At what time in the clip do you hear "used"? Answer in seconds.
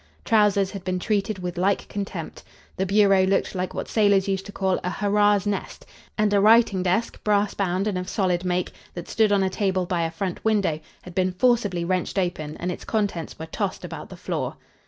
4.27-4.47